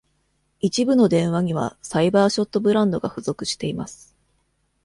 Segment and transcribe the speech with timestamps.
[0.61, 4.15] 一部の電話にはサイバーショットブランドが付属しています。